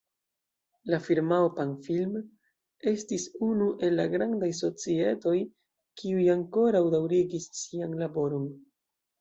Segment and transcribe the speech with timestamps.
[0.91, 2.15] La firmao Pan-Film
[2.93, 5.37] estis unu el la grandaj societoj,
[6.03, 8.51] kiuj ankoraŭ daŭrigis sian laboron.